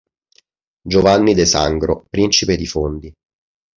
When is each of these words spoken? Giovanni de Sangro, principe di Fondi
Giovanni 0.81 1.35
de 1.35 1.45
Sangro, 1.45 2.07
principe 2.09 2.57
di 2.57 2.65
Fondi 2.65 3.13